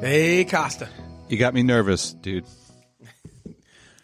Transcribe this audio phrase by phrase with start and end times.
[0.00, 0.88] Hey, Costa.
[1.28, 2.44] You got me nervous, dude.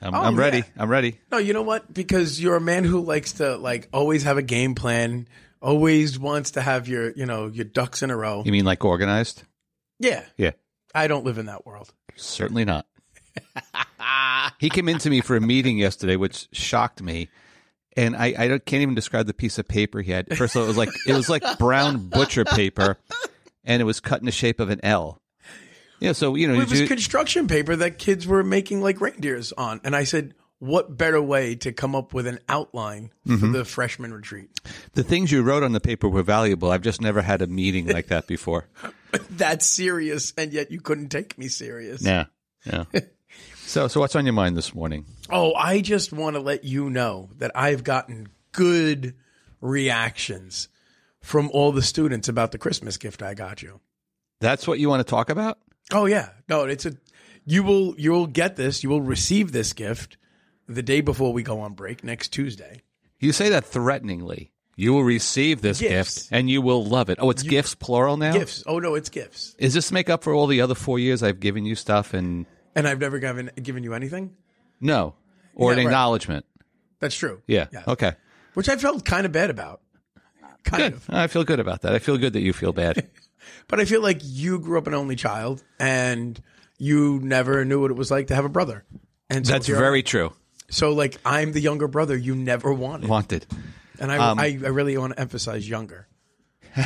[0.00, 0.58] I'm, Oh, I'm ready.
[0.58, 0.64] yeah.
[0.78, 1.18] I'm ready.
[1.30, 1.92] No, you know what?
[1.92, 5.28] Because you're a man who likes to like always have a game plan,
[5.60, 8.42] always wants to have your, you know, your ducks in a row.
[8.44, 9.42] You mean like organized?
[9.98, 10.24] Yeah.
[10.36, 10.52] Yeah,
[10.94, 11.92] I don't live in that world.
[12.16, 12.86] certainly not.
[14.58, 17.28] he came into me for a meeting yesterday, which shocked me.
[17.96, 20.36] And I, I can't even describe the piece of paper he had.
[20.36, 22.98] First of all, it was like it was like brown butcher paper,
[23.64, 25.20] and it was cut in the shape of an L.
[25.98, 29.52] Yeah, so you know, It was you- construction paper that kids were making like reindeers
[29.52, 29.80] on.
[29.84, 33.52] And I said, what better way to come up with an outline for Mm-hmm.
[33.52, 34.48] the freshman retreat?
[34.94, 36.70] the things you wrote on the paper were valuable.
[36.70, 38.68] I've just never had a meeting like that before.
[39.30, 42.02] That's serious, and yet you couldn't take me serious.
[42.02, 42.26] Yeah,
[42.64, 42.84] yeah.
[43.66, 45.04] So, so what's on your mind this morning?
[45.30, 49.14] Oh, I just want to let you know that I've gotten good
[49.60, 50.68] reactions
[51.20, 53.78] from all the students about the Christmas gift I got you.
[54.40, 55.58] That's what you want to talk about?
[55.92, 56.94] Oh yeah, no, it's a
[57.44, 58.82] you will you will get this.
[58.82, 60.16] You will receive this gift
[60.74, 62.82] the day before we go on break next Tuesday.
[63.18, 64.52] You say that threateningly.
[64.76, 66.14] You will receive this Gifts.
[66.22, 67.18] gift and you will love it.
[67.20, 68.32] Oh, it's gifts plural now?
[68.32, 68.62] Gifts.
[68.66, 69.54] Oh no, it's gifts.
[69.58, 72.46] Is this make up for all the other four years I've given you stuff and
[72.74, 74.34] And I've never given given you anything.
[74.80, 75.14] no?
[75.54, 75.90] Or Yeah, an right.
[75.90, 76.46] acknowledgement?
[77.00, 77.42] That's true.
[77.46, 77.66] Yeah.
[77.72, 77.82] Yeah.
[77.88, 78.12] Okay.
[78.54, 79.82] Which I felt kind of bad about.
[80.64, 80.92] Kind Good.
[80.94, 81.10] of.
[81.10, 81.94] I feel good about that.
[81.94, 83.08] I feel good that you feel bad.
[83.68, 86.40] But I feel like you grew up an only child and
[86.78, 88.84] you never knew what it was like to have a brother.
[89.28, 90.32] And so That's here I- very true.
[90.70, 93.08] So like I'm the younger brother you never wanted.
[93.10, 93.46] Wanted.
[93.98, 96.08] And I, Um, I, I really want to emphasize younger.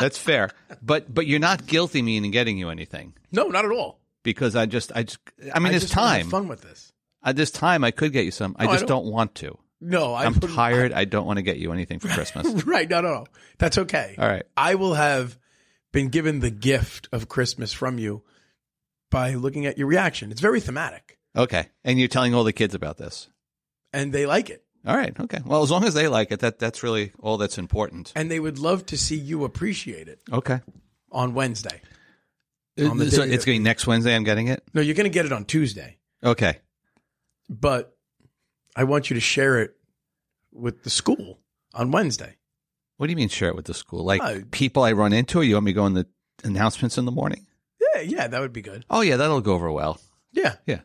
[0.00, 0.50] That's fair.
[0.82, 4.00] But but you're not guilty me in getting you anything No, not at all.
[4.22, 5.18] because I just I just
[5.54, 6.30] I mean I it's just wanna have time.
[6.30, 6.92] fun with this.
[7.22, 8.56] At this time I could get you some.
[8.58, 9.58] I I just don't- don't want to.
[9.80, 10.92] No, I I'm wouldn't- tired.
[10.92, 12.64] I don't want to get you anything for Christmas.
[12.66, 13.26] Right, no, no, no.
[13.58, 14.14] That's okay.
[14.18, 14.44] All right.
[14.56, 15.36] I will have
[15.92, 18.22] been given the gift of Christmas from you
[19.10, 20.30] by looking at your reaction.
[20.30, 21.68] It's very thematic, Okay.
[21.84, 23.28] And you're telling all the kids about this.
[23.92, 25.18] and they like it, All right.
[25.18, 25.38] Okay.
[25.44, 28.12] Well, as long as they like it, that that's really all that's important.
[28.16, 30.60] and they would love to see you appreciate it Okay.
[31.10, 31.80] on Wednesday.
[32.78, 34.14] On the so day it's that- going next Wednesday.
[34.16, 34.62] I'm getting it.
[34.74, 36.58] No, you're going to get it on Tuesday, Okay.
[37.50, 37.96] but
[38.74, 39.76] I want you to share it
[40.52, 41.38] with the school
[41.74, 42.36] on Wednesday.
[42.96, 44.04] What do you mean share it with the school?
[44.04, 46.06] Like Uh, people I run into, or you want me to go in the
[46.44, 47.46] announcements in the morning?
[47.94, 48.84] Yeah, yeah, that would be good.
[48.88, 50.00] Oh yeah, that'll go over well.
[50.32, 50.80] Yeah, Yeah.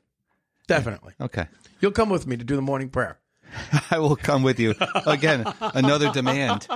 [0.67, 1.13] Definitely.
[1.19, 1.47] Okay.
[1.79, 3.19] You'll come with me to do the morning prayer.
[3.91, 5.45] I will come with you again.
[5.61, 6.67] Another demand.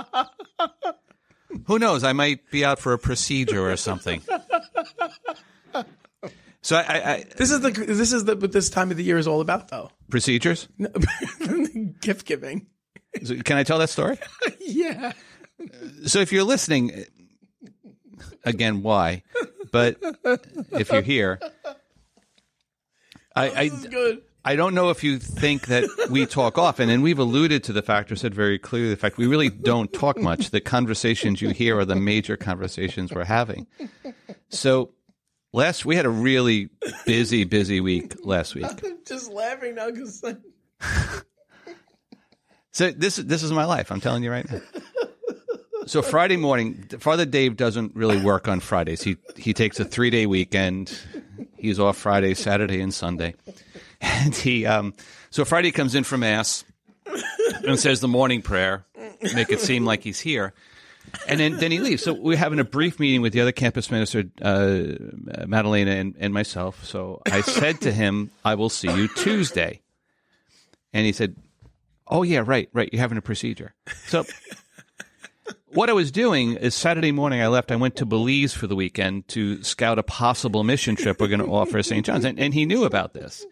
[1.66, 2.02] Who knows?
[2.02, 4.22] I might be out for a procedure or something.
[6.62, 9.18] So I, I, This is the this is the what this time of the year
[9.18, 9.90] is all about, though.
[10.10, 10.68] procedures.
[12.00, 12.68] Gift giving.
[13.24, 14.18] So Can I tell that story?
[14.60, 15.12] Yeah.
[16.06, 17.04] So if you're listening,
[18.44, 19.22] again, why?
[19.70, 19.96] But
[20.72, 21.38] if you're here,
[23.34, 24.22] I, I, This is good.
[24.44, 27.82] I don't know if you think that we talk often, and we've alluded to the
[27.82, 30.50] fact or said very clearly the fact we really don't talk much.
[30.50, 33.66] The conversations you hear are the major conversations we're having.
[34.48, 34.90] So
[35.52, 36.70] last we had a really
[37.06, 38.66] busy, busy week last week.
[38.66, 40.24] I'm just laughing now because
[42.72, 43.92] So this this is my life.
[43.92, 44.60] I'm telling you right now.
[45.86, 49.02] So Friday morning, Father Dave doesn't really work on Fridays.
[49.02, 50.98] He he takes a three day weekend.
[51.56, 53.34] He's off Friday, Saturday, and Sunday.
[54.00, 54.94] And he um
[55.30, 56.64] so Friday comes in from mass
[57.64, 58.84] and says the morning prayer,
[59.34, 60.54] make it seem like he's here.
[61.28, 62.02] And then, then he leaves.
[62.02, 64.84] So we're having a brief meeting with the other campus minister, uh,
[65.46, 66.84] Madalena, and, and myself.
[66.84, 69.80] So I said to him, I will see you Tuesday.
[70.92, 71.36] And he said,
[72.06, 72.88] Oh yeah, right, right.
[72.92, 73.74] You're having a procedure.
[74.06, 74.24] So
[75.74, 77.70] what I was doing is Saturday morning I left.
[77.70, 81.40] I went to Belize for the weekend to scout a possible mission trip we're going
[81.40, 82.04] to offer St.
[82.04, 83.46] John's, and, and he knew about this.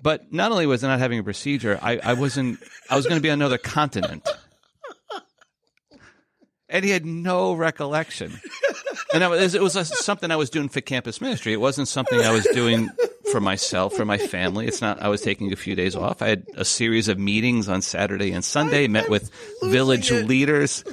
[0.00, 2.60] But not only was I not having a procedure, I, I wasn't.
[2.90, 4.28] I was going to be on another continent,
[6.68, 8.40] and he had no recollection.
[9.12, 11.52] And I was, it was something I was doing for campus ministry.
[11.52, 12.90] It wasn't something I was doing
[13.30, 14.66] for myself, for my family.
[14.66, 15.00] It's not.
[15.00, 16.22] I was taking a few days off.
[16.22, 18.88] I had a series of meetings on Saturday and Sunday.
[18.88, 19.30] Met with
[19.62, 20.26] village it.
[20.26, 20.84] leaders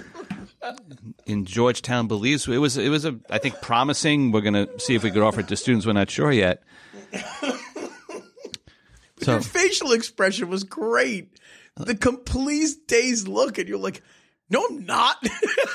[1.26, 2.48] in Georgetown, Belize.
[2.48, 2.78] It was.
[2.78, 3.20] It was a.
[3.30, 4.32] I think promising.
[4.32, 5.86] We're going to see if we could offer it to students.
[5.86, 6.64] We're not sure yet.
[9.24, 11.40] So your facial expression was great.
[11.76, 14.02] The complete dazed look, and you're like,
[14.50, 15.18] No, I'm not.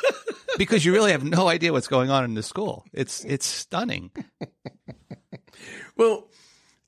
[0.58, 2.84] because you really have no idea what's going on in the school.
[2.92, 4.10] It's it's stunning.
[5.96, 6.28] well,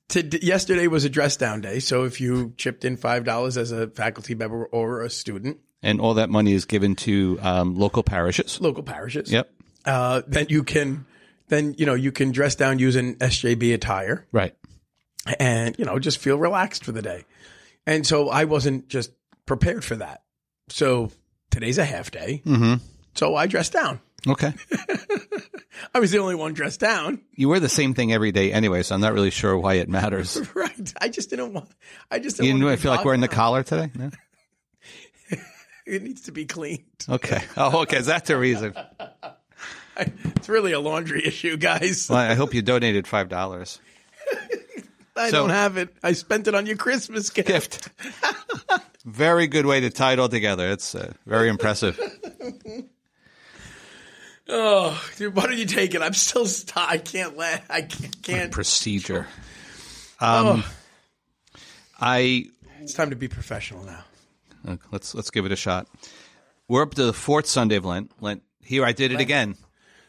[0.09, 3.71] to, yesterday was a dress down day, so if you chipped in five dollars as
[3.71, 8.03] a faculty member or a student, and all that money is given to um, local
[8.03, 9.31] parishes, local parishes.
[9.31, 9.51] Yep.
[9.85, 11.05] Uh, then you can,
[11.47, 14.55] then you know you can dress down using SJB attire, right?
[15.39, 17.25] And you know just feel relaxed for the day.
[17.85, 19.11] And so I wasn't just
[19.45, 20.23] prepared for that.
[20.69, 21.11] So
[21.49, 22.41] today's a half day.
[22.45, 22.75] Mm-hmm.
[23.15, 23.99] So I dressed down.
[24.27, 24.53] Okay.
[25.93, 27.21] I was the only one dressed down.
[27.35, 29.89] You wear the same thing every day anyway, so I'm not really sure why it
[29.89, 30.39] matters.
[30.55, 30.93] right.
[31.01, 31.69] I just didn't want.
[32.09, 32.57] I just didn't.
[32.57, 33.89] You didn't feel like wearing the collar today.
[33.95, 34.11] No?
[35.85, 36.85] it needs to be cleaned.
[37.09, 37.43] Okay.
[37.57, 37.97] Oh, okay.
[37.97, 38.75] Is that the reason?
[39.97, 42.07] It's really a laundry issue, guys.
[42.09, 43.79] Well, I hope you donated five dollars.
[45.15, 45.93] I so, don't have it.
[46.01, 47.47] I spent it on your Christmas gift.
[47.47, 47.89] gift.
[49.05, 50.71] very good way to tie it all together.
[50.71, 51.99] It's uh, very impressive.
[54.47, 56.01] oh, dude, why don't you take it?
[56.01, 57.65] I'm still st- I can't let.
[57.69, 58.23] I can't.
[58.23, 58.51] can't.
[58.51, 59.27] Procedure.
[60.19, 60.71] Um, oh.
[61.99, 62.45] I.
[62.79, 64.03] It's time to be professional now.
[64.91, 65.87] Let's let's give it a shot.
[66.67, 68.11] We're up to the fourth Sunday of Lent.
[68.21, 68.43] Lent.
[68.61, 69.21] Here, I did it Lent.
[69.21, 69.55] again.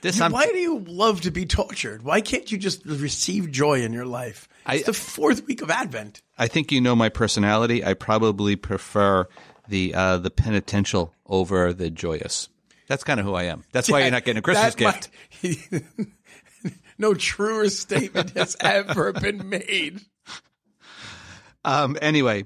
[0.02, 2.02] This you, why do you love to be tortured?
[2.02, 4.48] Why can't you just receive joy in your life?
[4.68, 6.22] It's I, the fourth week of Advent.
[6.36, 7.84] I think you know my personality.
[7.84, 9.28] I probably prefer
[9.68, 12.48] the uh, the penitential over the joyous.
[12.88, 13.64] That's kind of who I am.
[13.72, 15.08] That's why you're not getting a Christmas gift.
[15.42, 16.02] Might,
[16.98, 20.00] no truer statement has ever been made.
[21.64, 22.44] Um, anyway,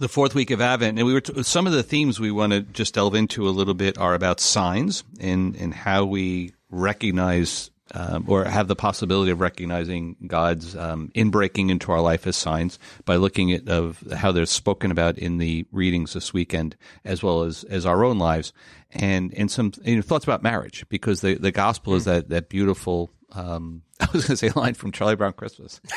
[0.00, 2.52] the fourth week of Advent, and we were t- some of the themes we want
[2.52, 7.70] to just delve into a little bit are about signs and and how we recognize
[7.94, 12.78] um, or have the possibility of recognizing God's um, inbreaking into our life as signs
[13.04, 17.42] by looking at of how they're spoken about in the readings this weekend, as well
[17.42, 18.52] as as our own lives,
[18.90, 22.48] and and some you know, thoughts about marriage because the the gospel is that that
[22.48, 23.10] beautiful.
[23.32, 25.80] Um, I was going to say a line from Charlie Brown Christmas.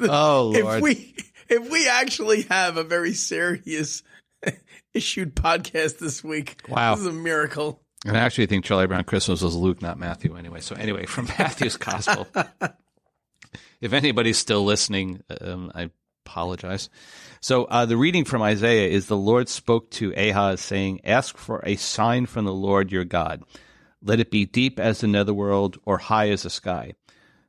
[0.00, 0.76] oh Lord!
[0.76, 1.14] If we
[1.50, 4.02] if we actually have a very serious
[4.94, 7.82] issued podcast this week, wow, this is a miracle.
[8.06, 10.60] And I actually think Charlie Brown Christmas was Luke, not Matthew, anyway.
[10.60, 12.26] So anyway, from Matthew's Gospel.
[13.80, 15.90] if anybody's still listening, um, I
[16.24, 16.88] apologize.
[17.40, 21.62] So uh, the reading from Isaiah is the Lord spoke to Ahaz, saying, "Ask for
[21.66, 23.42] a sign from the Lord your God.
[24.02, 26.94] Let it be deep as the netherworld or high as the sky."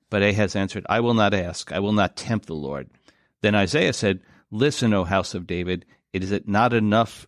[0.09, 1.71] But Ahaz answered, "I will not ask.
[1.71, 2.89] I will not tempt the Lord."
[3.41, 5.85] Then Isaiah said, "Listen, O house of David.
[6.13, 7.27] Is it not enough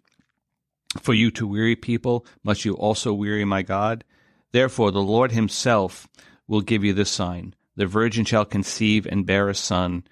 [1.02, 4.04] for you to weary people, must you also weary my God?
[4.52, 6.08] Therefore, the Lord himself
[6.48, 7.56] will give you this sign.
[7.76, 10.04] The virgin shall conceive and bear a son,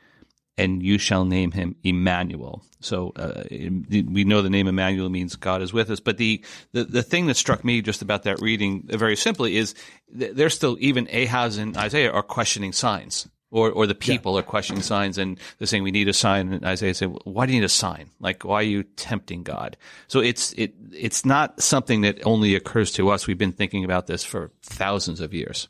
[0.57, 2.63] and you shall name him Emmanuel.
[2.79, 5.99] So uh, we know the name Emmanuel means God is with us.
[5.99, 9.75] But the, the, the thing that struck me just about that reading, very simply, is
[10.09, 14.39] they're still, even Ahaz and Isaiah are questioning signs or or the people yeah.
[14.39, 16.51] are questioning signs and they're saying we need a sign.
[16.51, 18.09] And Isaiah said why do you need a sign?
[18.19, 19.77] Like why are you tempting God?
[20.07, 23.27] So it's it it's not something that only occurs to us.
[23.27, 25.67] We've been thinking about this for thousands of years.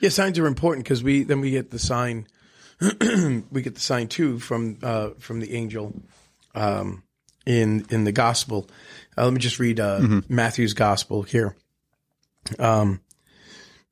[0.00, 2.26] Yeah signs are important because we then we get the sign
[3.50, 5.94] we get the sign too from uh, from the angel
[6.54, 7.04] um,
[7.46, 8.68] in in the gospel.
[9.16, 10.34] Uh, let me just read uh, mm-hmm.
[10.34, 11.54] Matthew's gospel here.
[12.58, 13.00] Um,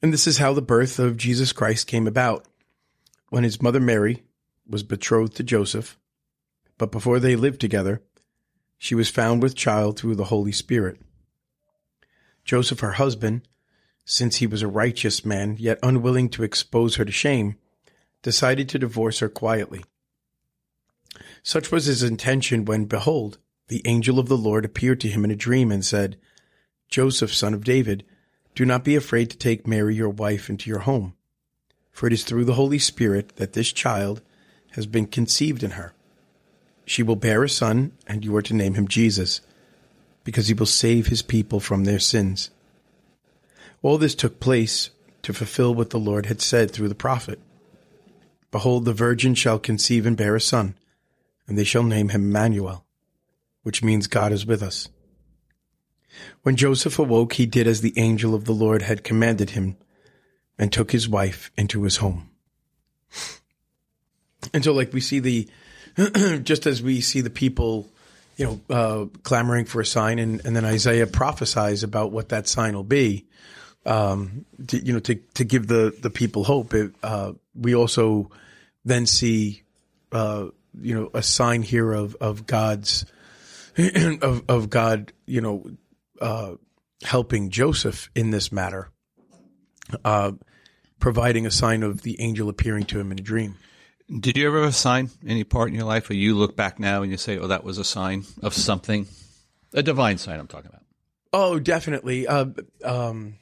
[0.03, 2.47] and this is how the birth of Jesus Christ came about.
[3.29, 4.25] When his mother Mary
[4.69, 5.99] was betrothed to Joseph,
[6.79, 8.03] but before they lived together,
[8.79, 11.01] she was found with child through the Holy Spirit.
[12.45, 13.43] Joseph, her husband,
[14.05, 17.57] since he was a righteous man, yet unwilling to expose her to shame,
[18.23, 19.85] decided to divorce her quietly.
[21.43, 23.39] Such was his intention when, behold,
[23.69, 26.19] the angel of the Lord appeared to him in a dream and said,
[26.89, 28.05] Joseph, son of David,
[28.55, 31.15] do not be afraid to take Mary, your wife, into your home,
[31.93, 34.23] for it is through the Holy Spirit that this child
[34.73, 35.95] has been conceived in her.
[36.85, 39.41] She will bear a son, and you are to name him Jesus,
[40.25, 42.51] because he will save his people from their sins.
[43.83, 44.91] All this took place
[45.23, 47.41] to fulfill what the Lord had said through the prophet.
[48.51, 50.75] Behold, the virgin shall conceive and bear a son,
[51.47, 52.85] and they shall name him Emmanuel,
[53.63, 54.89] which means God is with us.
[56.43, 59.77] When Joseph awoke, he did as the angel of the Lord had commanded him
[60.59, 62.31] and took his wife into his home.
[64.53, 65.49] And so, like, we see the,
[66.43, 67.89] just as we see the people,
[68.37, 72.49] you know, uh, clamoring for a sign, and, and then Isaiah prophesies about what that
[72.49, 73.27] sign will be,
[73.85, 76.75] um, to, you know, to, to give the, the people hope.
[76.75, 78.31] It, uh, we also
[78.85, 79.63] then see,
[80.13, 80.47] uh,
[80.81, 83.07] you know a sign here of of God's
[83.79, 85.71] of of God you know
[86.21, 86.55] uh,
[87.03, 88.91] helping Joseph in this matter,
[90.05, 90.33] uh,
[90.99, 93.57] providing a sign of the angel appearing to him in a dream.
[94.19, 96.81] Did you ever have a sign any part in your life where you look back
[96.81, 99.07] now and you say, "Oh, that was a sign of something,"
[99.73, 100.41] a divine sign?
[100.41, 100.83] I'm talking about.
[101.33, 102.27] Oh, definitely.
[102.27, 102.47] Uh,
[102.85, 103.35] um,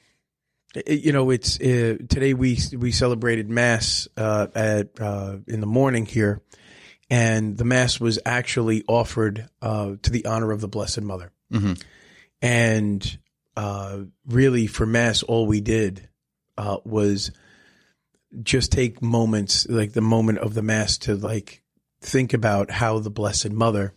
[0.75, 5.65] it- you know, it's uh, today we we celebrated mass uh, at uh, in the
[5.65, 6.43] morning here,
[7.09, 11.31] and the mass was actually offered uh, to the honor of the Blessed Mother.
[11.51, 11.81] Mhm.
[12.41, 13.17] And
[13.55, 16.07] uh, really, for mass, all we did
[16.57, 17.31] uh, was
[18.43, 21.61] just take moments, like the moment of the mass, to like
[22.01, 23.93] think about how the Blessed Mother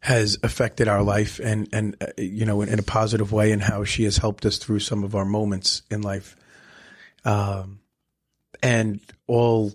[0.00, 3.62] has affected our life and and uh, you know in, in a positive way and
[3.62, 6.36] how she has helped us through some of our moments in life.
[7.24, 7.80] Um
[8.62, 9.72] and all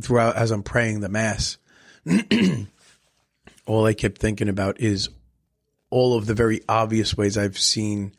[0.00, 1.58] throughout as I'm praying the mass
[3.66, 5.08] all I kept thinking about is
[5.96, 8.12] all of the very obvious ways I've seen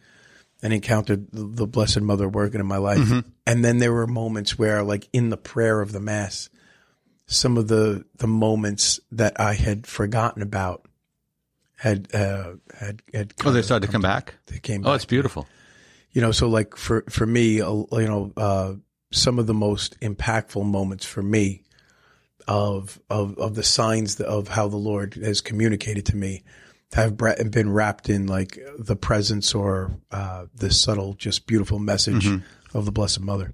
[0.64, 3.12] and encountered the, the blessed mother working in my life
[3.46, 6.50] and then there were moments where like in the prayer of the mass
[7.28, 10.80] some of the the moments that I had forgotten about
[11.78, 14.34] had uh, had had Oh, they started to come back.
[14.48, 14.96] they came Oh, back.
[14.96, 15.46] it's beautiful.
[16.14, 18.74] you know so like for for me uh, you know uh,
[19.12, 21.64] some of the most impactful moments for me
[22.48, 26.44] of of of the signs of how the Lord has communicated to me
[26.94, 32.27] have been wrapped in like the presence or uh, the subtle just beautiful message
[32.74, 33.53] of the Blessed Mother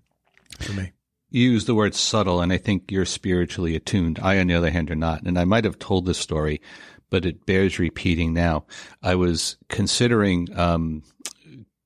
[0.60, 0.92] for me.
[1.30, 4.20] You use the word subtle, and I think you're spiritually attuned.
[4.22, 5.24] I, on the other hand, are not.
[5.24, 6.62] And I might have told this story,
[7.10, 8.66] but it bears repeating now.
[9.02, 11.02] I was considering um,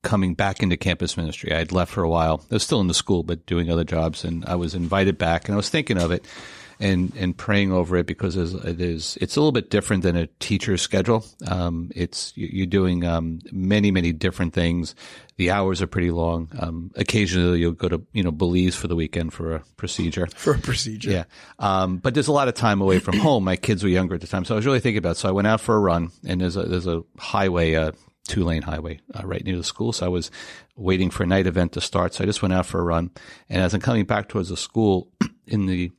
[0.03, 1.53] coming back into campus ministry.
[1.53, 2.43] I had left for a while.
[2.51, 5.45] I was still in the school, but doing other jobs, and I was invited back,
[5.45, 6.25] and I was thinking of it.
[6.79, 10.15] And, and praying over it because it's, it is it's a little bit different than
[10.15, 11.25] a teacher's schedule.
[11.47, 14.93] Um, it's you- you're doing um, many many different things.
[15.37, 16.49] The hours are pretty long.
[16.59, 20.27] Um, occasionally you'll go to you know Belize for the weekend for a procedure.
[20.35, 21.23] For a procedure, Yeah.
[21.57, 23.43] Um, but there's a lot of time away from home.
[23.43, 24.45] My kids were younger at the time.
[24.45, 25.17] So I was really thinking about it.
[25.17, 27.91] So I went out for a run and there's a, there's a highway, uh,
[28.27, 29.93] two lane highway, uh, right near the school.
[29.93, 30.29] So I was
[30.75, 32.13] waiting for a night event to start.
[32.13, 33.09] So I just went out for a run.
[33.49, 35.11] And as I'm coming back towards the school
[35.47, 35.91] in the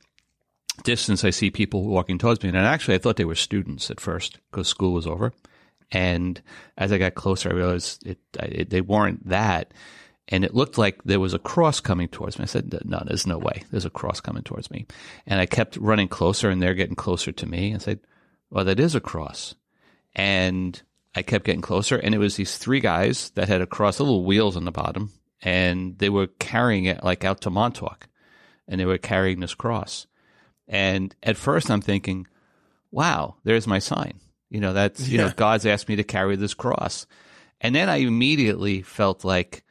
[0.83, 2.49] distance, I see people walking towards me.
[2.49, 5.33] And actually, I thought they were students at first because school was over.
[5.91, 6.41] And
[6.77, 9.73] as I got closer, I realized it, it, they weren't that.
[10.27, 12.43] And it looked like there was a cross coming towards me.
[12.43, 13.63] I said, no, there's no way.
[13.71, 14.85] There's a cross coming towards me.
[15.25, 17.73] And I kept running closer and they're getting closer to me.
[17.73, 17.99] I said,
[18.51, 19.55] well, that is a cross.
[20.15, 20.79] And
[21.15, 24.23] I kept getting closer and it was these three guys that had a cross, little
[24.23, 28.07] wheels on the bottom, and they were carrying it like out to Montauk
[28.67, 30.05] and they were carrying this cross.
[30.69, 32.27] And at first I'm thinking,
[32.91, 34.19] wow, there's my sign.
[34.49, 37.07] You know, that's, you know, God's asked me to carry this cross.
[37.59, 39.63] And then I immediately felt like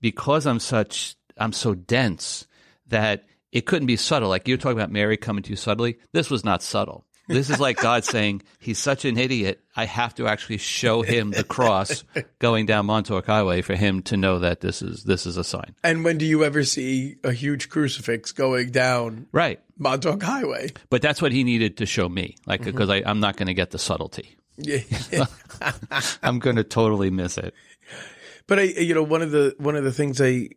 [0.00, 2.46] because I'm such, I'm so dense
[2.88, 4.28] that it couldn't be subtle.
[4.28, 5.98] Like you're talking about Mary coming to you subtly.
[6.12, 7.06] This was not subtle.
[7.32, 9.60] This is like God saying, he's such an idiot.
[9.74, 12.04] I have to actually show him the cross
[12.38, 15.74] going down Montauk Highway for him to know that this is, this is a sign.
[15.82, 19.60] And when do you ever see a huge crucifix going down Right.
[19.78, 20.70] Montauk Highway?
[20.90, 23.54] But that's what he needed to show me, like, because I, I'm not going to
[23.54, 24.36] get the subtlety.
[24.58, 24.80] Yeah.
[26.22, 27.54] I'm going to totally miss it.
[28.46, 30.50] But I, you know, one of the one of the things I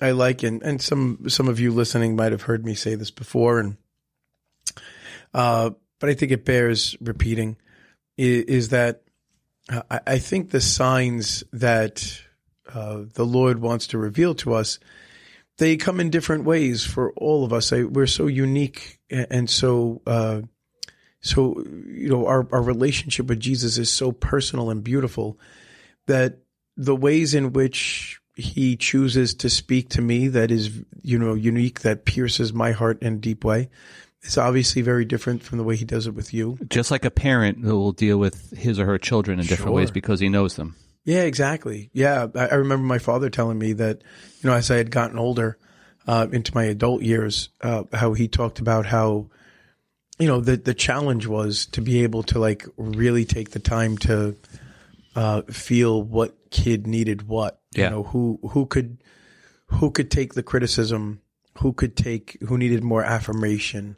[0.00, 3.10] I like, and and some some of you listening might have heard me say this
[3.10, 3.76] before, and
[5.34, 5.70] uh,
[6.02, 7.56] but I think it bears repeating,
[8.18, 9.02] is, that
[9.70, 12.20] I, I think the signs that
[12.74, 14.80] uh, the Lord wants to reveal to us,
[15.58, 17.72] they come in different ways for all of us.
[17.72, 20.02] I, we're so unique and, and so.
[20.04, 20.40] Uh,
[21.20, 25.38] so you know our, our relationship with jesus is so personal and beautiful
[26.08, 26.38] that
[26.76, 31.82] the ways in which he chooses to speak to me that is you know unique
[31.82, 33.70] that pierces my heart in a deep way
[34.22, 37.10] is obviously very different from the way he does it with you Just like a
[37.10, 40.56] parent who will deal with his or her children in different ways because he knows
[40.56, 40.76] them.
[41.04, 44.02] yeah exactly yeah i, I remember my father telling me that
[44.40, 45.58] you know as i had gotten older
[46.06, 49.28] uh, into my adult years uh, how he talked about how
[50.18, 53.96] you know the the challenge was to be able to like really take the time
[53.98, 54.36] to
[55.14, 57.84] uh, feel what kid needed what Yeah.
[57.84, 58.98] you know who who could
[59.66, 61.20] who could take the criticism
[61.58, 63.96] who could take who needed more affirmation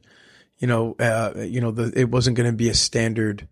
[0.58, 3.48] you know uh, you know the, it wasn't going to be a standard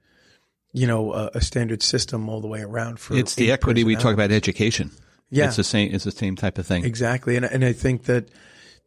[0.73, 3.97] you know a, a standard system all the way around for It's the equity we
[3.97, 4.91] talk about education.
[5.31, 5.47] Yeah.
[5.47, 6.85] It's the same, it's the same type of thing.
[6.85, 8.29] Exactly, and and I think that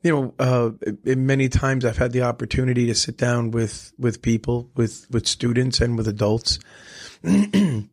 [0.06, 0.70] you know, uh,
[1.04, 5.82] many times I've had the opportunity to sit down with with people, with with students
[5.82, 6.60] and with adults,
[7.24, 7.90] and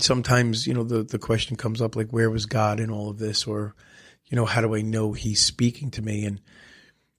[0.00, 3.18] sometimes you know the the question comes up like, where was God in all of
[3.18, 3.74] this, or
[4.26, 6.26] you know, how do I know He's speaking to me?
[6.26, 6.38] And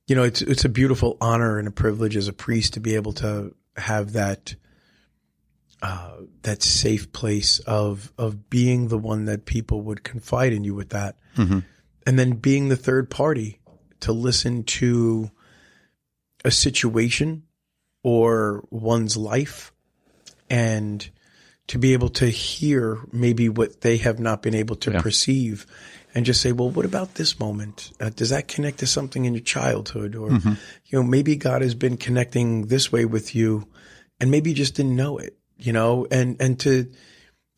[0.07, 2.95] you know, it's it's a beautiful honor and a privilege as a priest to be
[2.95, 4.55] able to have that
[5.81, 10.75] uh, that safe place of of being the one that people would confide in you
[10.75, 11.60] with that, mm-hmm.
[12.05, 13.60] and then being the third party
[14.01, 15.31] to listen to
[16.43, 17.43] a situation
[18.03, 19.72] or one's life
[20.50, 21.10] and
[21.67, 25.01] to be able to hear maybe what they have not been able to yeah.
[25.01, 25.65] perceive
[26.13, 27.91] and just say, well, what about this moment?
[28.00, 30.15] Uh, does that connect to something in your childhood?
[30.15, 30.53] Or, mm-hmm.
[30.86, 33.67] you know, maybe God has been connecting this way with you
[34.20, 36.91] and maybe you just didn't know it you know, and, and to,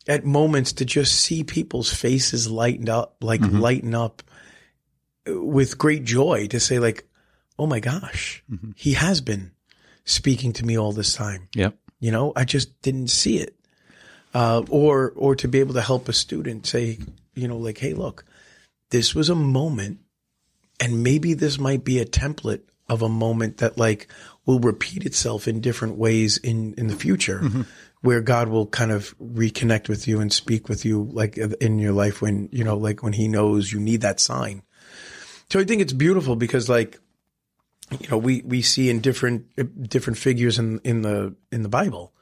[0.06, 3.58] at moments to just see people's faces lighten up, like mm-hmm.
[3.58, 4.22] lighten up
[5.26, 7.04] with great joy to say like,
[7.58, 8.70] oh my gosh, mm-hmm.
[8.76, 9.50] he has been
[10.04, 11.48] speaking to me all this time.
[11.54, 11.76] Yep.
[11.98, 13.56] You know, I just didn't see it.
[14.34, 16.98] Uh, or, or to be able to help a student say,
[17.34, 18.24] you know, like, Hey, look,
[18.90, 20.00] this was a moment
[20.80, 24.08] and maybe this might be a template of a moment that like
[24.44, 27.40] will repeat itself in different ways in, in the future.
[27.40, 27.62] Mm-hmm
[28.06, 31.92] where God will kind of reconnect with you and speak with you like in your
[31.92, 34.62] life when, you know, like when he knows you need that sign.
[35.50, 37.00] So I think it's beautiful because like,
[37.98, 39.46] you know, we, we see in different,
[39.90, 42.12] different figures in, in the, in the Bible,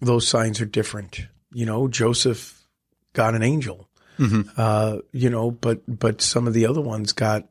[0.00, 1.26] those signs are different.
[1.52, 2.66] You know, Joseph
[3.12, 3.86] got an angel,
[4.20, 4.50] mm-hmm.
[4.56, 7.46] uh, you know, but, but some of the other ones got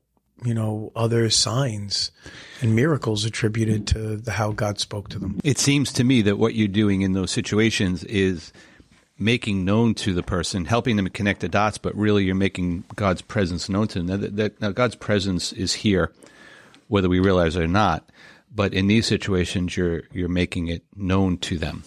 [0.45, 2.11] you know, other signs
[2.61, 5.39] and miracles attributed to the, how God spoke to them.
[5.43, 8.53] It seems to me that what you're doing in those situations is
[9.17, 13.21] making known to the person, helping them connect the dots, but really you're making God's
[13.21, 14.07] presence known to them.
[14.07, 16.11] Now, that, now God's presence is here,
[16.87, 18.09] whether we realize it or not.
[18.53, 21.83] But in these situations, you're you're making it known to them.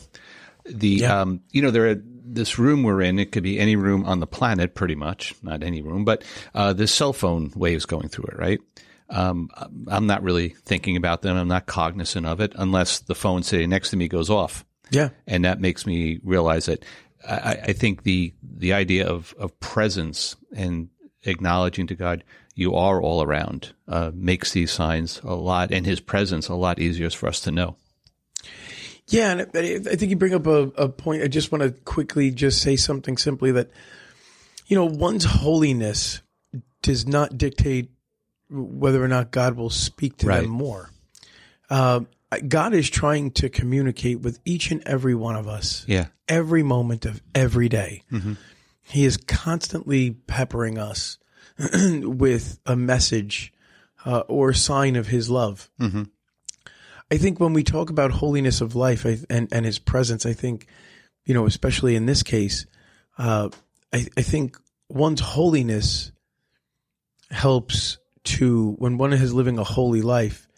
[0.65, 1.21] The yeah.
[1.21, 4.21] um, you know there are this room we're in, it could be any room on
[4.21, 8.27] the planet, pretty much, not any room, but uh, there's cell phone waves going through
[8.27, 8.61] it, right?
[9.11, 9.51] Um,
[9.89, 11.37] I'm not really thinking about them.
[11.37, 14.65] I'm not cognizant of it unless the phone sitting next to me goes off.
[14.91, 16.85] Yeah, and that makes me realize that
[17.27, 20.89] I, I think the the idea of of presence and
[21.25, 26.01] acknowledging to God you are all around uh, makes these signs a lot and His
[26.01, 27.77] presence a lot easier for us to know.
[29.13, 31.23] Yeah, and I think you bring up a, a point.
[31.23, 33.71] I just want to quickly just say something simply that,
[34.67, 36.23] you know, one's holiness
[36.81, 37.91] does not dictate
[38.51, 40.43] whether or not God will speak to right.
[40.43, 40.91] them more.
[41.71, 42.01] Uh,
[42.49, 45.85] God is trying to communicate with each and every one of us.
[45.87, 46.07] Yeah.
[46.29, 48.03] Every moment of every day.
[48.11, 48.35] Mm-hmm.
[48.83, 51.19] He is constantly peppering us
[51.75, 53.53] with a message
[54.05, 55.71] uh, or a sign of his love.
[55.81, 56.05] Mm-hmm.
[57.13, 60.67] I think when we talk about holiness of life and, and his presence, I think,
[61.27, 62.65] you know, especially in this case,
[63.19, 63.51] uh,
[63.93, 64.57] I, I think
[64.89, 66.11] one's holiness
[67.31, 70.49] helps to, when one is living a holy life,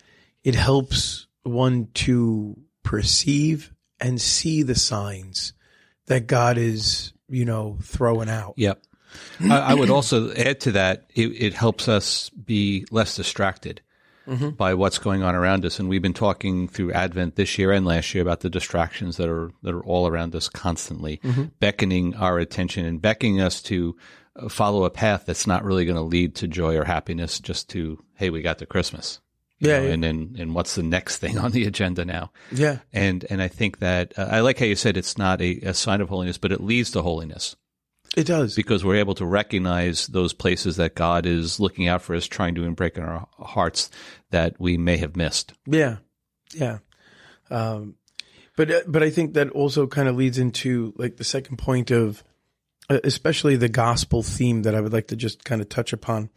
[0.45, 5.55] it helps one to perceive and see the signs
[6.07, 8.55] that God is, you know, throwing out.
[8.59, 8.81] Yep.
[9.40, 13.81] I, I would also add to that, it, it helps us be less distracted
[14.27, 14.51] mm-hmm.
[14.51, 15.79] by what's going on around us.
[15.79, 19.29] And we've been talking through Advent this year and last year about the distractions that
[19.29, 21.45] are that are all around us constantly, mm-hmm.
[21.61, 23.97] beckoning our attention and beckoning us to
[24.37, 27.41] uh, follow a path that's not really going to lead to joy or happiness.
[27.41, 29.21] Just to hey, we got to Christmas.
[29.61, 32.33] Yeah, know, yeah, and then and what's the next thing on the agenda now?
[32.51, 35.59] Yeah, and and I think that uh, I like how you said it's not a,
[35.61, 37.57] a sign of holiness, but it leads to holiness.
[38.16, 38.55] It does.
[38.55, 42.55] Because we're able to recognize those places that God is looking out for us, trying
[42.55, 43.90] to break in our hearts
[44.31, 45.53] that we may have missed.
[45.66, 45.96] Yeah.
[46.53, 46.79] Yeah.
[47.50, 47.96] Um,
[48.57, 51.90] but, uh, but I think that also kind of leads into like the second point
[51.90, 52.22] of,
[52.88, 56.31] uh, especially the gospel theme that I would like to just kind of touch upon,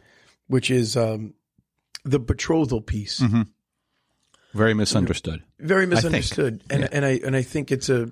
[0.47, 1.35] which is, um,
[2.03, 3.19] the betrothal piece.
[3.19, 3.43] Mm-hmm.
[4.53, 5.43] Very misunderstood.
[5.59, 6.63] Very misunderstood.
[6.71, 6.89] And, yeah.
[6.91, 8.09] and I, and I think it's a,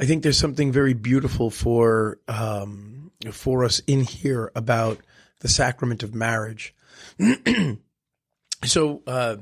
[0.00, 4.98] I think there's something very beautiful for um, for us in here about
[5.40, 6.74] the sacrament of marriage.
[8.64, 9.36] so, uh,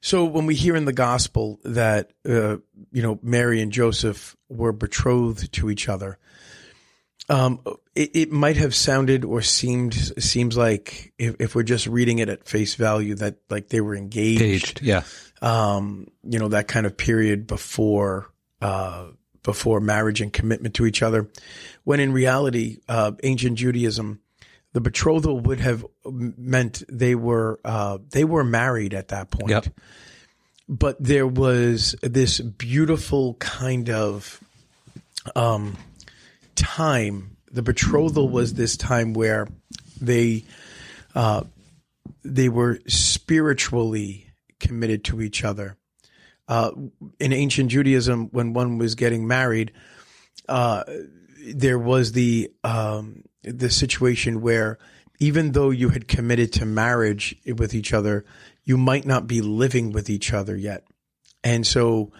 [0.00, 2.56] so when we hear in the gospel that uh,
[2.92, 6.18] you know Mary and Joseph were betrothed to each other,
[7.28, 7.60] um,
[7.94, 12.28] it, it, might have sounded or seemed seems like if, if, we're just reading it
[12.28, 14.40] at face value that like they were engaged.
[14.40, 15.02] Engaged, yeah.
[15.42, 18.30] Um, you know that kind of period before
[18.62, 19.06] uh,
[19.42, 21.28] before marriage and commitment to each other,
[21.84, 24.20] when in reality, uh, ancient Judaism,
[24.72, 29.50] the betrothal would have meant they were uh, they were married at that point.
[29.50, 29.66] Yep.
[30.68, 34.40] But there was this beautiful kind of
[35.34, 35.76] um,
[36.54, 37.36] time.
[37.50, 39.48] The betrothal was this time where
[40.00, 40.44] they
[41.16, 41.44] uh,
[42.22, 44.26] they were spiritually
[44.60, 45.76] committed to each other.
[46.50, 46.72] Uh,
[47.20, 49.70] in ancient Judaism, when one was getting married,
[50.48, 50.82] uh,
[51.54, 54.76] there was the um, the situation where
[55.20, 58.24] even though you had committed to marriage with each other,
[58.64, 60.82] you might not be living with each other yet,
[61.44, 62.10] and so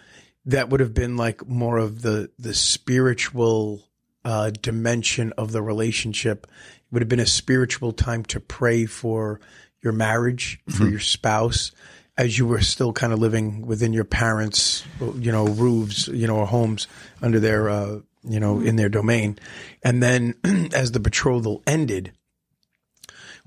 [0.46, 3.82] that would have been like more of the the spiritual
[4.24, 6.46] uh, dimension of the relationship.
[6.46, 9.40] It would have been a spiritual time to pray for
[9.82, 11.72] your marriage, for your spouse,
[12.20, 14.84] as you were still kind of living within your parents,
[15.16, 16.86] you know, roofs, you know, or homes
[17.22, 19.38] under their, uh, you know, in their domain.
[19.82, 20.34] And then
[20.74, 22.12] as the betrothal ended,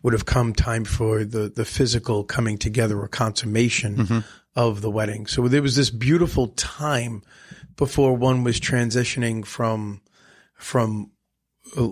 [0.01, 4.23] would have come time for the, the physical coming together or consummation
[4.55, 5.27] of the wedding.
[5.27, 7.21] So there was this beautiful time
[7.75, 10.01] before one was transitioning from,
[10.55, 11.11] from
[11.77, 11.89] uh,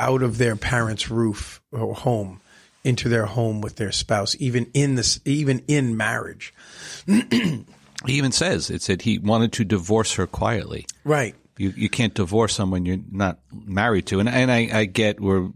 [0.00, 2.40] out of their parents' roof or home
[2.86, 6.54] into their home with their spouse, even in this, even in marriage.
[7.06, 10.86] He even says it said he wanted to divorce her quietly.
[11.04, 11.34] Right.
[11.58, 15.48] You you can't divorce someone you're not married to, and and I, I get we're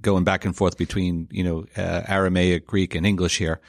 [0.00, 3.60] going back and forth between you know uh, Aramaic, Greek, and English here,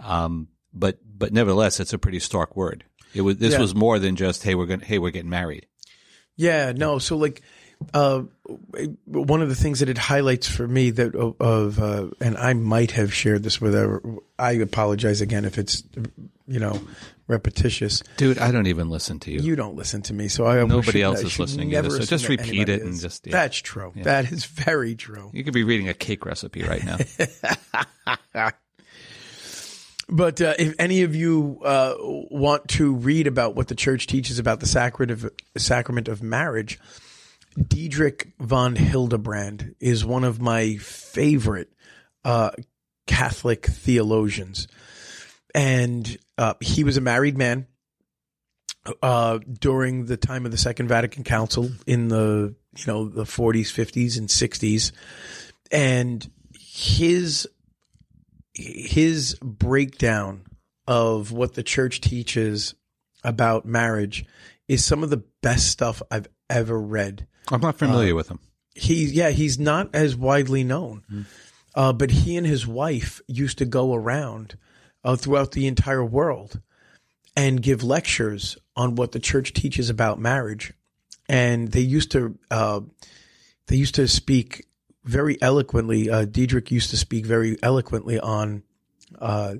[0.00, 2.84] um, but but nevertheless, it's a pretty stark word.
[3.14, 3.60] It was this Yeah.
[3.60, 5.66] was more than just hey we're going hey we're getting married.
[6.36, 6.98] Yeah, no.
[6.98, 7.42] So like,
[7.94, 8.22] uh,
[9.04, 12.92] one of the things that it highlights for me that of, uh, and I might
[12.92, 14.02] have shared this with her.
[14.38, 15.82] I apologize again if it's,
[16.46, 16.80] you know,
[17.26, 18.02] repetitious.
[18.16, 19.40] Dude, I don't even listen to you.
[19.40, 22.68] You don't listen to me, so I Nobody else is listening either, so just repeat
[22.68, 23.32] it and just- yeah.
[23.32, 23.92] That's true.
[23.96, 25.30] That is very true.
[25.32, 28.50] You could be reading a cake recipe right now.
[30.12, 34.40] But uh, if any of you uh, want to read about what the church teaches
[34.40, 36.80] about the sacrament of sacrament of marriage,
[37.68, 41.72] Dietrich von Hildebrand is one of my favorite
[42.24, 42.50] uh,
[43.06, 44.68] Catholic theologians,
[45.54, 47.66] and uh, he was a married man
[49.02, 53.72] uh, during the time of the Second Vatican Council in the you know the 40s,
[53.72, 54.92] 50s, and 60s,
[55.70, 57.48] and his
[58.54, 60.44] his breakdown
[60.86, 62.74] of what the church teaches
[63.22, 64.24] about marriage
[64.68, 67.26] is some of the best stuff I've ever read.
[67.50, 68.40] I'm not familiar with him.
[68.74, 71.26] He's yeah, he's not as widely known,
[71.74, 74.56] uh, but he and his wife used to go around
[75.04, 76.60] uh, throughout the entire world
[77.36, 80.72] and give lectures on what the church teaches about marriage,
[81.28, 82.80] and they used to uh,
[83.66, 84.66] they used to speak
[85.04, 86.10] very eloquently.
[86.10, 88.62] Uh, Dietrich used to speak very eloquently on
[89.18, 89.54] uh,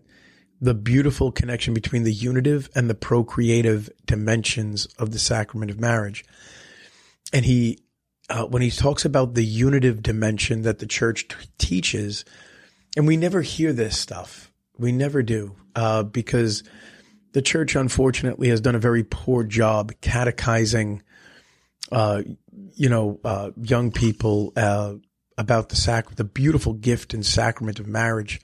[0.60, 6.24] the beautiful connection between the unitive and the procreative dimensions of the sacrament of marriage.
[7.32, 7.78] And he,
[8.28, 12.24] uh, when he talks about the unitive dimension that the church t- teaches,
[12.96, 16.64] and we never hear this stuff, we never do, uh, because
[17.32, 21.02] the church unfortunately has done a very poor job catechizing,
[21.92, 22.22] uh,
[22.74, 24.94] you know, uh, young people uh,
[25.38, 28.40] about the sac- the beautiful gift and sacrament of marriage.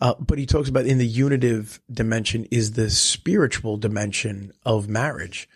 [0.00, 5.48] Uh, but he talks about in the unitive dimension is the spiritual dimension of marriage,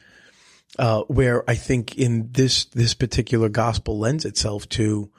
[0.78, 5.11] uh, where I think in this this particular gospel lends itself to,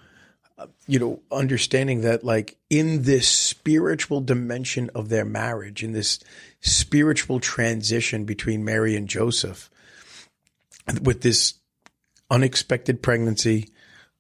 [0.58, 6.20] uh, you know, understanding that like in this spiritual dimension of their marriage, in this
[6.62, 9.70] spiritual transition between Mary and Joseph,
[11.02, 11.56] with this
[12.32, 13.70] unexpected pregnancy,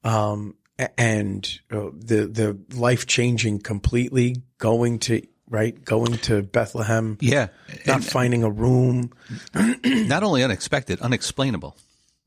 [0.03, 0.55] um,
[0.97, 7.47] and uh, the the life changing completely, going to right, going to Bethlehem, Yeah,
[7.85, 9.11] not finding a room,
[9.83, 11.75] not only unexpected, unexplainable.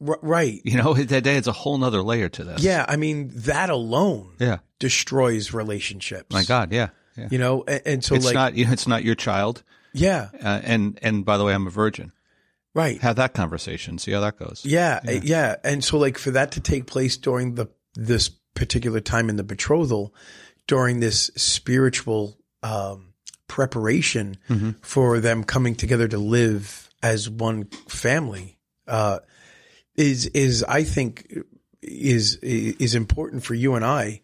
[0.07, 0.61] R- right?
[0.65, 2.63] You know, that day adds a whole nother layer to this.
[2.63, 4.59] Yeah, I mean that alone yeah.
[4.79, 6.33] destroys relationships.
[6.33, 7.29] My God, yeah, yeah.
[7.31, 9.63] you know, and, and so It's like, not you know, it's not your child.
[9.95, 12.13] yeah, Uh, and and by the way, I'm a virgin.
[12.75, 13.97] right, Have that conversation.
[13.99, 14.63] See how that goes.
[14.65, 19.31] yeah, yeah, and so like for that to take place during the this particular time
[19.31, 20.15] in the betrothal,
[20.67, 23.13] during this spiritual um,
[23.49, 24.37] preparation
[24.83, 29.21] for them coming together to live as one family, uh,
[29.95, 31.33] is is I think
[31.83, 34.23] is is important for you and I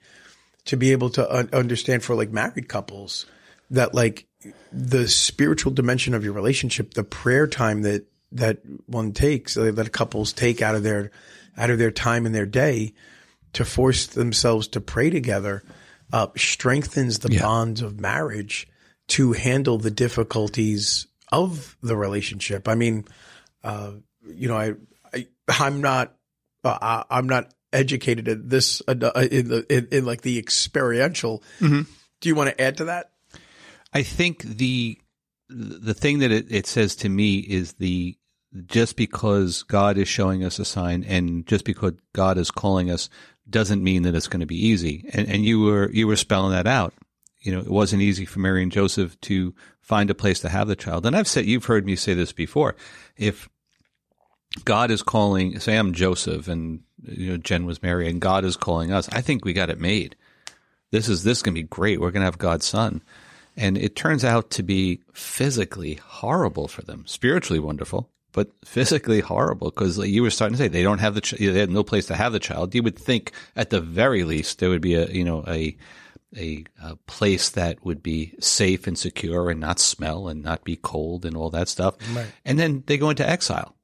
[0.64, 3.26] to be able to un- understand for like married couples
[3.70, 4.26] that like
[4.72, 9.92] the spiritual dimension of your relationship, the prayer time that that one takes, uh, that
[9.92, 11.10] couples take out of their
[11.56, 12.94] out of their time in their day
[13.52, 15.62] to force themselves to pray together,
[16.12, 17.42] uh, strengthens the Yeah.
[17.42, 18.68] bonds of marriage
[19.08, 22.68] to handle the difficulties of the relationship.
[22.68, 23.04] I mean,
[23.64, 23.92] uh,
[24.26, 24.74] you know, I,
[25.14, 26.14] I I'm not
[26.64, 28.92] uh, I- I'm not educated at this uh,
[29.30, 31.42] in the in, in like the experiential.
[31.60, 31.82] Mm-hmm.
[32.20, 33.10] Do you want to add to that?
[33.92, 34.98] I think the
[35.48, 38.16] the thing that it, it says to me is the
[38.66, 43.08] just because God is showing us a sign and just because God is calling us
[43.48, 45.04] doesn't mean that it's going to be easy.
[45.12, 46.94] And and you were you were spelling that out.
[47.40, 50.68] You know, it wasn't easy for Mary and Joseph to find a place to have
[50.68, 51.06] the child.
[51.06, 52.76] And I've said you've heard me say this before.
[53.16, 53.48] If
[54.64, 58.56] God is calling, say I'm Joseph and you know Jen was Mary, and God is
[58.56, 59.08] calling us.
[59.10, 60.16] I think we got it made.
[60.90, 62.00] This is this to be great.
[62.00, 63.02] We're going to have God's son,
[63.56, 67.04] and it turns out to be physically horrible for them.
[67.06, 71.14] Spiritually wonderful, but physically horrible because like you were starting to say they don't have
[71.14, 72.74] the ch- they had no place to have the child.
[72.74, 75.76] You would think at the very least there would be a you know a
[76.36, 80.76] a, a place that would be safe and secure and not smell and not be
[80.76, 81.96] cold and all that stuff.
[82.16, 82.26] Right.
[82.46, 83.76] And then they go into exile.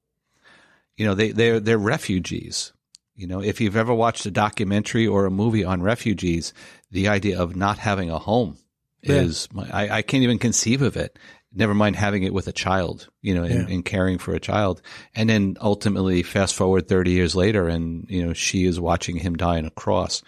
[0.96, 2.72] You know, they they're they're refugees.
[3.14, 6.54] You know, if you've ever watched a documentary or a movie on refugees,
[6.90, 8.56] the idea of not having a home
[9.02, 9.16] Yeah.
[9.16, 11.18] is I, I can't even conceive of it.
[11.54, 13.74] Never mind having it with a child, you know, and, Yeah.
[13.74, 14.82] and caring for a child.
[15.14, 19.34] And then ultimately fast forward 30 years later and, you know, she is watching him
[19.36, 20.22] die on a cross.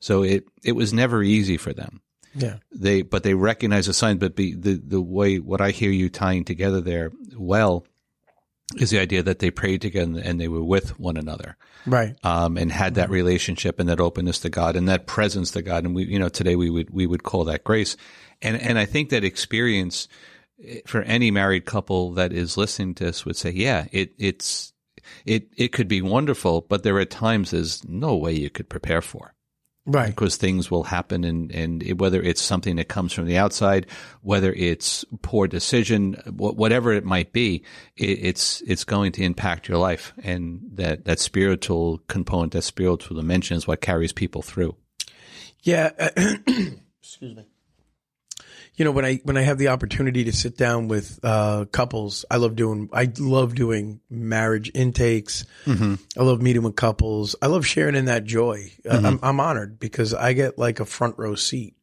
[0.00, 2.00] So it, it was never easy for them
[2.34, 2.56] Yeah.
[2.72, 6.10] they but they recognize the signs but be, the the way what i hear you
[6.10, 7.86] tying together there well
[8.76, 12.16] is the idea that they prayed together and they were with one another Right.
[12.24, 15.84] um, and had that relationship and that openness to god and that presence to god
[15.84, 17.96] and we you know today we would we would call that grace
[18.42, 20.08] and and i think that experience
[20.86, 24.72] for any married couple that is listening to this would say yeah it it's
[25.24, 29.02] it it could be wonderful but there are times there's no way you could prepare
[29.02, 29.32] for
[29.88, 30.08] Right.
[30.08, 33.86] because things will happen and, and it, whether it's something that comes from the outside,
[34.20, 37.62] whether it's poor decision, wh- whatever it might be,
[37.96, 40.12] it, it's, it's going to impact your life.
[40.24, 44.74] And that, that spiritual component, that spiritual dimension is what carries people through.
[45.62, 45.92] Yeah.
[46.16, 47.44] Excuse me.
[48.76, 52.26] You know, when I when I have the opportunity to sit down with uh, couples,
[52.30, 55.44] I love doing I love doing marriage intakes.
[55.66, 57.34] I love meeting with couples.
[57.40, 58.70] I love sharing in that joy.
[58.84, 61.74] Uh, I'm, I'm honored because I get like a front row seat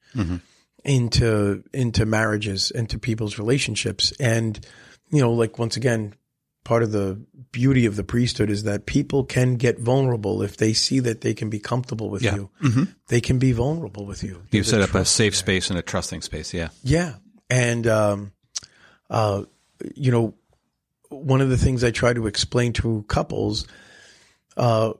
[0.83, 4.63] into into marriages, into people's relationships, and
[5.09, 6.13] you know, like once again,
[6.63, 7.19] part of the
[7.51, 11.33] beauty of the priesthood is that people can get vulnerable if they see that they
[11.33, 12.35] can be comfortable with Yeah.
[12.61, 12.87] you.
[13.09, 14.41] They can be vulnerable with you.
[14.51, 15.39] You've set up a safe there.
[15.39, 16.53] space and a trusting space.
[16.53, 16.69] Yeah.
[16.83, 17.15] Yeah.
[17.49, 18.31] And, um,
[19.09, 19.43] uh,
[19.95, 20.33] you know,
[21.09, 23.67] one of the things I try to explain to couples,
[24.57, 24.93] uh,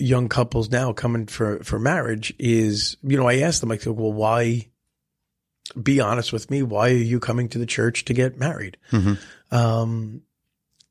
[0.00, 3.92] young couples now coming for, for marriage is, you know, I ask them, I go,
[3.92, 4.68] well, why,
[5.80, 6.62] be honest with me.
[6.62, 8.78] Why are you coming to the church to get married?
[8.90, 9.18] Mhm.
[9.50, 10.22] Um,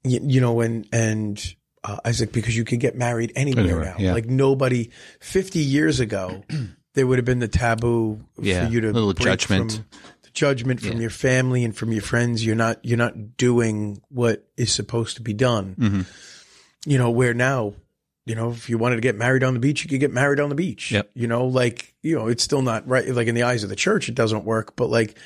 [0.10, 3.86] you, you know, and, and, uh, I said, because you can get married anywhere, Anywhere,
[3.86, 3.96] now.
[3.98, 4.14] yeah.
[4.14, 4.90] Like nobody,
[5.22, 6.44] 50 years ago,
[6.96, 9.72] there would have been the taboo Yeah, for you to little judgment.
[9.74, 9.86] from
[10.24, 11.02] the judgment from Yeah.
[11.02, 12.44] your family and from your friends.
[12.46, 15.76] You're not you're not doing what is supposed to be done.
[15.80, 16.06] Mhm.
[16.86, 17.74] You know, where now,
[18.26, 20.40] you know, if you wanted to get married on the beach, you could get married
[20.40, 20.92] on the beach.
[20.92, 21.12] Yep.
[21.14, 23.08] You know, like you know, it's still not right.
[23.08, 24.76] Like in the eyes of the church, it doesn't work.
[24.76, 25.18] But like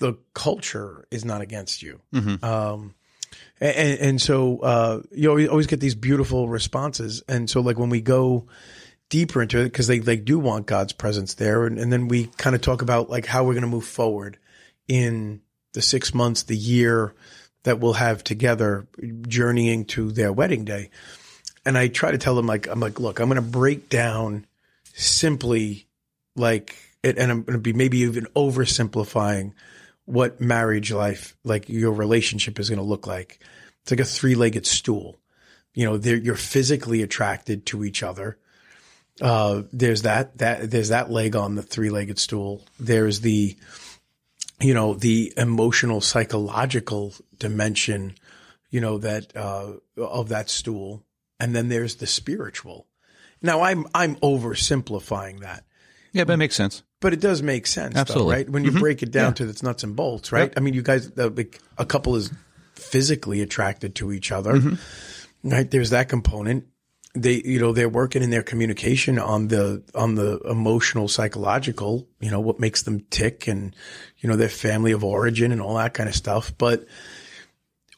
[0.00, 2.00] the culture is not against you.
[2.12, 2.42] Mhm.
[2.42, 2.94] Um,
[3.60, 7.22] and, and so uh, you always, get these beautiful responses.
[7.28, 8.46] And so, like when we go
[9.08, 12.26] deeper into it, because they they do want God's presence there, and, and then we
[12.36, 14.38] kind of talk about like how we're going to move forward
[14.88, 15.40] in
[15.72, 17.14] the six months, the year
[17.62, 18.86] that we'll have together,
[19.26, 20.90] journeying to their wedding day.
[21.64, 24.46] And I try to tell them like I'm like, look, I'm going to break down
[24.92, 25.86] simply
[26.36, 29.52] like, and I'm going to be maybe even oversimplifying
[30.06, 33.40] what marriage life, like your relationship is going to look like.
[33.82, 35.18] It's like a three legged stool.
[35.74, 38.38] You know, you're physically attracted to each other.
[39.20, 42.62] Uh, there's that, that, there's that leg on the three legged stool.
[42.78, 43.56] There's the,
[44.60, 48.14] you know, the emotional, psychological dimension,
[48.70, 51.02] you know, that, uh, of that stool.
[51.40, 52.86] And then there's the spiritual.
[53.42, 55.64] Now I'm, I'm oversimplifying that
[56.12, 56.83] Yeah, but it makes sense.
[57.04, 58.24] But it does make sense, Absolutely.
[58.24, 58.48] though, right?
[58.48, 58.80] When you mm-hmm.
[58.80, 60.50] break it down to its nuts and bolts, right?
[60.56, 62.32] I mean, you guys, a couple is
[62.76, 65.50] physically attracted to each other, mm-hmm.
[65.50, 65.70] right?
[65.70, 66.64] There's that component.
[67.14, 72.30] They, you know, they're working in their communication on the on the emotional, psychological, you
[72.30, 73.76] know, what makes them tick, and
[74.20, 76.54] you know, their family of origin and all that kind of stuff.
[76.56, 76.86] But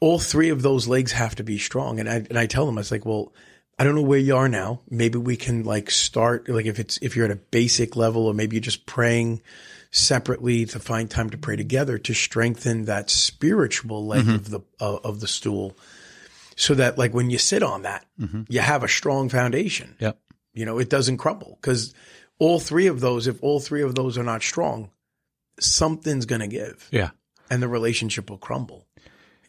[0.01, 2.01] all three of those legs have to be strong.
[2.01, 3.33] And I and I tell them, I was like, well,
[3.79, 4.81] I don't know where you are now.
[4.89, 8.35] Maybe we can like start like if it's if you're at a basic level or
[8.35, 9.43] maybe you're just praying
[9.91, 14.97] separately to find time to pray together to strengthen that spiritual leg of the uh,
[15.05, 15.77] of the stool
[16.57, 18.05] so that like when you sit on that
[18.49, 19.95] you have a strong foundation.
[20.01, 20.19] Yep.
[20.55, 21.93] You know, it doesn't crumble cuz
[22.39, 24.91] all three of those if all three of those are not strong
[25.59, 27.11] something's going to give Yeah.
[27.51, 28.86] and the relationship will crumble.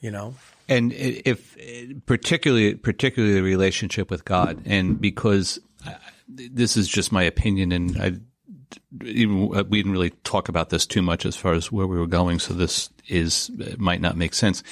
[0.01, 0.35] You know?
[0.69, 1.55] And if
[2.05, 5.93] particularly particularly the relationship with God, and because uh,
[6.27, 8.11] this is just my opinion, and I
[9.03, 11.97] even uh, we didn't really talk about this too much as far as where we
[11.97, 14.63] were going, so this is might not make sense.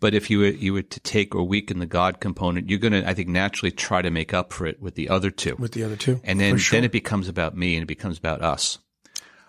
[0.00, 2.94] But if you were, you were to take or weaken the God component, you're going
[2.94, 5.72] to, I think, naturally try to make up for it with the other two, With
[5.72, 6.20] the other two.
[6.24, 6.76] and then sure.
[6.78, 8.78] then it becomes about me and it becomes about us.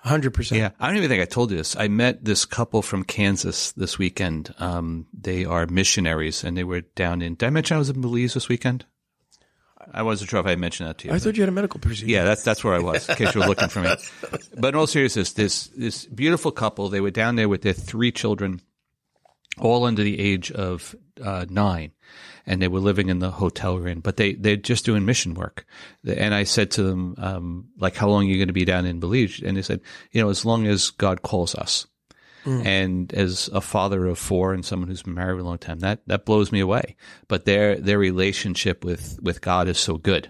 [0.05, 0.57] 100%.
[0.57, 1.75] Yeah, I don't even think I told you this.
[1.75, 4.53] I met this couple from Kansas this weekend.
[4.57, 7.35] Um, they are missionaries, and they were down in.
[7.35, 8.85] Did I mention I was in Belize this weekend?
[9.93, 11.13] I wasn't sure if I mentioned that to you.
[11.13, 12.11] I thought you had a medical procedure.
[12.11, 13.07] Yeah, that's that's where I was.
[13.09, 13.93] In case you were looking for me.
[14.57, 18.11] But in all seriousness, this this beautiful couple, they were down there with their three
[18.11, 18.61] children,
[19.59, 21.91] all under the age of uh, nine,
[22.45, 23.99] and they were living in the hotel we're in.
[23.99, 25.65] But they they're just doing mission work.
[26.05, 28.85] And I said to them, um, like, how long are you going to be down
[28.85, 29.41] in Belize?
[29.43, 31.87] And they said, you know, as long as God calls us.
[32.43, 35.99] And as a father of four and someone who's been married a long time, that
[36.07, 36.95] that blows me away.
[37.27, 40.27] But their their relationship with with God is so good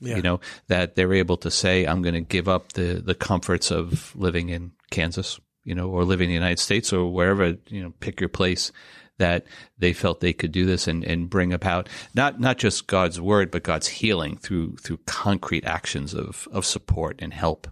[0.00, 0.14] Yeah.
[0.16, 3.72] you know that they're able to say i'm going to give up the the comforts
[3.72, 7.82] of living in kansas you know or living in the united states or wherever you
[7.82, 8.70] know pick your place
[9.18, 9.44] that
[9.78, 13.50] they felt they could do this and, and bring about not not just god's word
[13.50, 17.68] but god's healing through through concrete actions of of support and help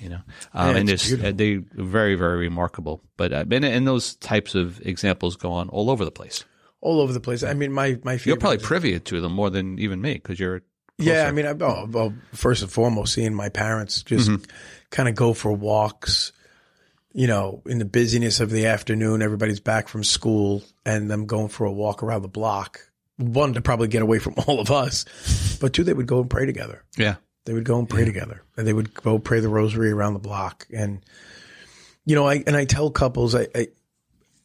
[0.00, 0.20] you know?
[0.54, 3.02] Um, Yeah, and there's, uh, they very very remarkable.
[3.16, 6.44] But uh, and, and those types of examples go on all over the place.
[6.80, 7.42] All over the place.
[7.42, 10.62] I mean, my, my you're probably privy to them more than even me because you're
[10.98, 14.44] Yeah, I mean, I, oh, well, first and foremost, seeing my parents just Mm-hmm.
[14.90, 16.32] kind of go for walks,
[17.18, 21.48] you know, in the busyness of the afternoon, everybody's back from school and them going
[21.48, 22.78] for a walk around the block.
[23.16, 25.04] One, to probably get away from all of us,
[25.60, 26.84] but two, they would go and pray together.
[26.96, 30.12] yeah They would go and pray together and they would go pray the rosary around
[30.12, 30.68] the block.
[30.72, 31.04] And,
[32.04, 33.66] you know, I, and I tell couples, I, I,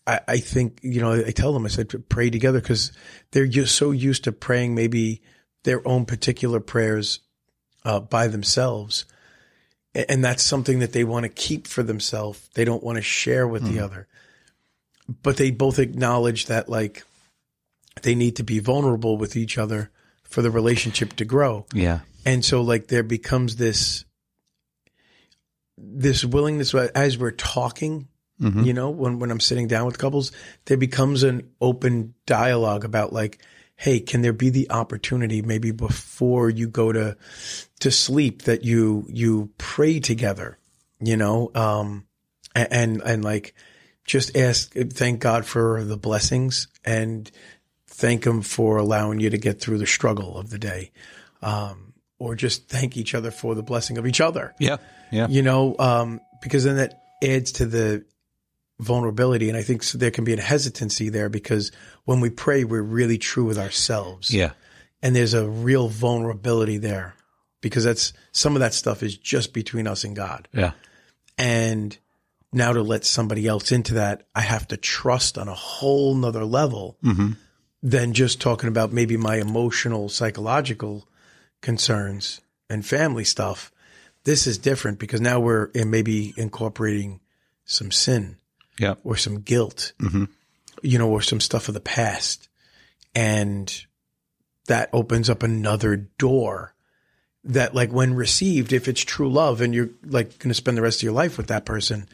[0.07, 2.91] I I think, you know, I tell them, I said, to pray together because
[3.29, 5.21] they're just so used to praying maybe
[5.63, 7.19] their own particular prayers
[7.85, 9.05] uh, by themselves.
[9.95, 12.49] And that's something that they want to keep for themselves.
[12.55, 13.83] They don't want to share with the mm-hmm.
[13.83, 14.07] other.
[15.21, 17.03] But they both acknowledge that, like,
[18.01, 19.91] they need to be vulnerable with each other
[20.23, 21.65] for the relationship to grow.
[21.73, 24.05] yeah And so like there becomes this
[25.77, 28.07] this willingness uh, as we're talking,
[28.41, 28.63] mm-hmm.
[28.63, 30.31] you know, when when I'm sitting down with couples,
[30.65, 33.39] there becomes an open dialogue about like,
[33.75, 37.17] hey, can there be the opportunity maybe before you go to
[37.79, 40.57] to sleep that you you pray together,
[40.99, 42.05] you know, um
[42.55, 43.53] and and like
[44.05, 47.29] just ask thank God for the blessings and
[47.87, 50.91] thank him for allowing you to get through the struggle of the day.
[51.41, 54.55] Um, or just thank each other for the blessing of each other.
[54.59, 54.77] yeah
[55.13, 55.27] yeah.
[55.29, 58.03] You know, um, because then that adds to the
[58.83, 61.71] vulnerability, and I think so there can be a hesitancy there because
[62.05, 64.51] when we pray, we're really true with ourselves, yeah.
[65.01, 67.15] And there's a real vulnerability there
[67.59, 70.71] because that's some of that stuff is just between us and God, yeah.
[71.37, 71.97] And
[72.53, 76.45] now to let somebody else into that, I have to trust on a whole nother
[76.45, 77.31] level mm-hmm.
[77.81, 81.07] than just talking about maybe my emotional, psychological
[81.61, 83.71] concerns and family stuff.
[84.23, 87.19] This is different because now we're in maybe incorporating
[87.65, 88.37] some sin
[88.79, 89.93] yeah or some guilt,
[90.81, 92.49] you know, or some stuff of the past.
[93.15, 93.85] And
[94.67, 96.73] that opens up another door
[97.43, 100.81] that like when received, if it's true love and you're like going to spend the
[100.81, 102.07] rest of your life with that person,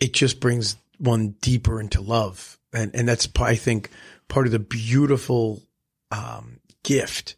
[0.00, 2.58] it just brings one deeper into love.
[2.72, 3.90] And, and that's, I think,
[4.28, 5.62] part of the beautiful,
[6.10, 7.36] um, gift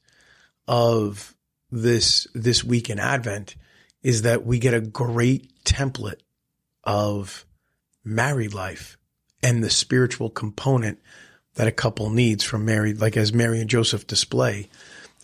[0.69, 1.35] of
[1.71, 3.57] this, this week in Advent
[4.03, 6.21] is that we get a great template
[6.85, 7.45] of
[8.05, 8.97] married life
[9.43, 10.99] and the spiritual component
[11.55, 14.69] that a couple needs from married, like as Mary and Joseph display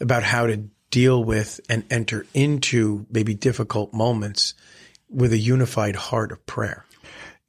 [0.00, 4.54] about how to deal with and enter into maybe difficult moments
[5.08, 6.84] with a unified heart of prayer.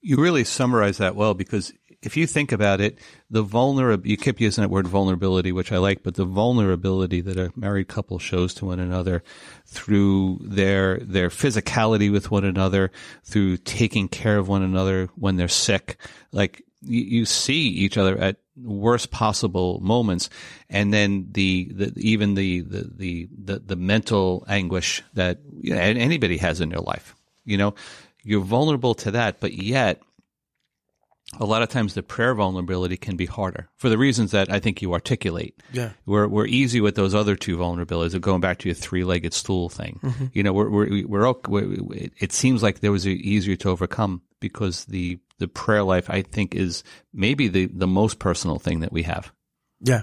[0.02, 2.98] You really summarize that well because if you think about it,
[3.30, 7.38] the vulnerability, you kept using that word vulnerability, which I like, but the vulnerability that
[7.38, 9.22] a married couple shows to one another
[9.66, 12.92] through their, their physicality with one another,
[13.24, 15.98] through taking care of one another when they're sick,
[16.32, 20.30] like you, you see each other at worst possible moments,
[20.70, 25.82] and then the, the even the, the the the the mental anguish that you know,
[25.82, 27.16] anybody has in their life.
[27.46, 27.76] You know,
[28.24, 30.02] you're vulnerable to that, but yet
[31.38, 34.60] a lot of times the prayer vulnerability can be harder for the reasons that I
[34.60, 35.62] think you articulate.
[35.72, 35.92] Yeah.
[36.06, 39.34] We're, we're easy with those other two vulnerabilities of going back to your three legged
[39.34, 40.00] stool thing.
[40.02, 40.26] Mm-hmm.
[40.34, 44.24] You know, we're, we're, we're, we're, it seems like there was a, easier to overcome
[44.40, 48.92] because the, the prayer life, I think, is maybe the, the most personal thing that
[48.92, 49.32] we have.
[49.82, 50.02] Yeah.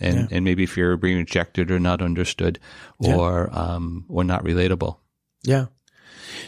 [0.00, 0.36] And, Yeah.
[0.36, 2.58] and maybe fear of being rejected or not understood
[2.98, 4.96] or, um, or not relatable.
[5.44, 5.66] Yeah.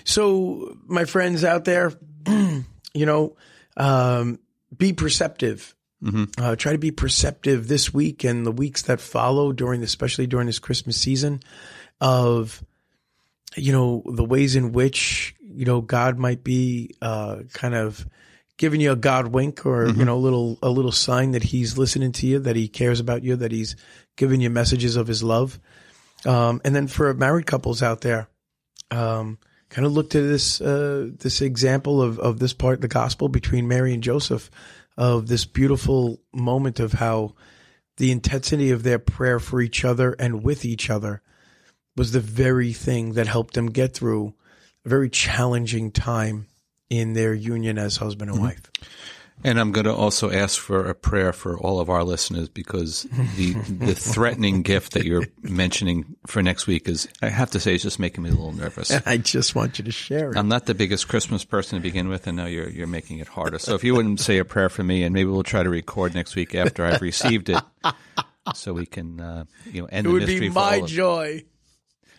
[0.05, 1.93] So, my friends out there,
[2.27, 2.65] you
[3.07, 3.37] know,
[3.77, 4.39] um,
[4.77, 5.75] be perceptive.
[6.39, 10.47] Uh, try to be perceptive this week and the weeks that follow during, especially during
[10.47, 11.41] this Christmas season,
[12.01, 12.63] of
[13.57, 18.07] you know the ways in which you know God might be uh, kind of
[18.57, 21.79] giving you a God wink or you know a little a little sign that He's
[21.79, 23.77] listening to you, that He cares about you, that He's
[24.17, 25.59] giving you messages of His love.
[26.27, 28.29] Um, and then for married couples out there,
[28.91, 29.39] um,
[29.69, 33.29] kind of look to this uh, this example of of this part of the gospel
[33.29, 34.51] between Mary and Joseph,
[34.97, 37.35] of this beautiful moment of how
[37.97, 41.23] the intensity of their prayer for each other and with each other
[41.97, 44.35] was the very thing that helped them get through
[44.85, 46.47] a very challenging time
[46.91, 48.71] in their union as husband and wife.
[49.43, 53.03] And I'm going to also ask for a prayer for all of our listeners because
[53.37, 57.75] the the threatening gift that you're mentioning for next week is, I have to say,
[57.75, 58.91] is just making me a little nervous.
[58.91, 60.39] And I just want you to share it.
[60.39, 63.29] I'm not the biggest Christmas person to begin with, and now you're you're making it
[63.29, 63.59] harder.
[63.59, 66.15] So if you wouldn't say a prayer for me, and maybe we'll try to record
[66.15, 67.63] next week after I've received it,
[68.55, 71.45] so we can uh, you know end it the would mystery be my joy.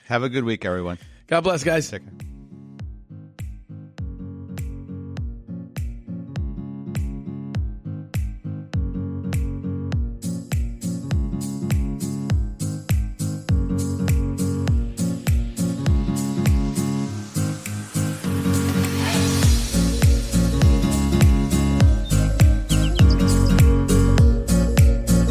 [0.05, 0.99] Have a good week, everyone.
[1.26, 1.89] God bless, guys.
[1.89, 2.34] Take care.